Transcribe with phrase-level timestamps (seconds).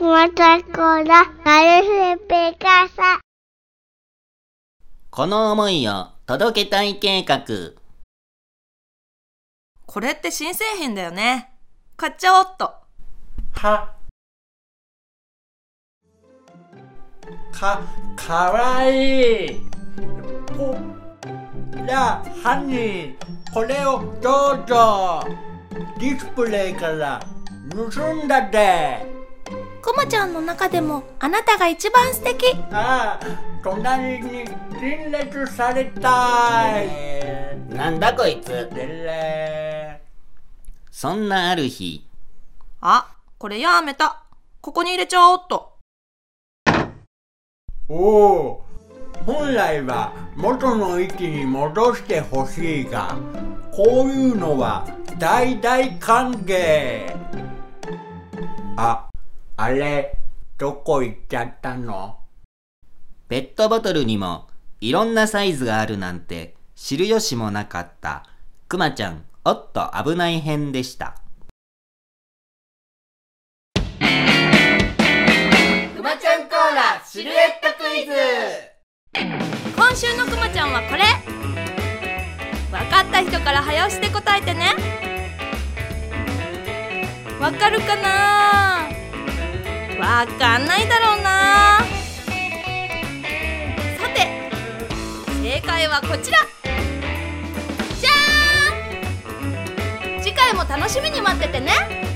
[0.00, 3.20] ラ、なるふぺかさ。
[5.10, 7.44] この思いを届けたい計画。
[9.86, 11.52] これって新製品だよね。
[11.96, 12.72] 買っちゃおうっと。
[13.54, 13.92] は、
[17.52, 17.80] か、
[18.14, 19.60] かわいい。
[20.46, 20.76] ぽ、
[21.84, 23.16] じゃあ、ハニー、
[23.52, 25.24] これをどうぞ。
[25.98, 27.20] ディスプレイから
[27.72, 29.17] 盗んだで。
[29.88, 32.54] くまちゃんの中でもあなたが一番素敵。
[32.70, 33.20] ああ、
[33.62, 34.44] 隣に
[34.78, 37.58] 陳列されたい。
[37.70, 38.68] なんだこいつ。
[38.74, 40.02] でれ
[40.90, 42.04] そんなある日、
[42.82, 44.24] あ、これやめた。
[44.60, 45.78] ここに入れちゃおうっと。
[47.88, 48.64] おお、
[49.24, 53.16] 本来は元の位置に戻してほしいが、
[53.72, 54.86] こういうのは
[55.18, 57.16] 大大歓迎。
[58.76, 59.07] あ、
[59.60, 60.16] あれ、
[60.56, 62.20] どこ行っちゃったの？
[63.28, 64.46] ペットボトルにも
[64.80, 68.24] いろんなサイズがあるなんて知る由もなかった
[68.68, 71.16] くまちゃんおっと危ない編でした。
[73.98, 74.04] く
[76.04, 78.12] まちゃんコーラシルエットクイズ
[79.74, 81.02] 今週のくまちゃんはこれ。
[82.72, 84.76] わかった人から早押しで答えてね。
[87.40, 88.77] わかるかな？
[89.98, 91.80] わかんないだろうな。
[93.98, 94.50] さて
[95.42, 96.38] 正解はこちら。
[98.00, 100.22] じゃーん！
[100.22, 102.07] 次回も楽しみに待っててね。